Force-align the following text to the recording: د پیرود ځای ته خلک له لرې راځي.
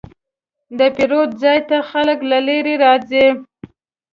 د 0.77 0.79
پیرود 0.95 1.29
ځای 1.43 1.59
ته 1.69 1.77
خلک 1.89 2.19
له 2.31 2.39
لرې 2.47 2.75
راځي. 2.83 3.27